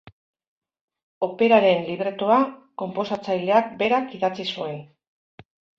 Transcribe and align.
Operaren 1.27 1.85
libretoa, 1.91 2.39
konposatzaileak 2.85 3.73
berak 3.85 4.13
idatzi 4.21 4.53
zuen. 4.57 4.87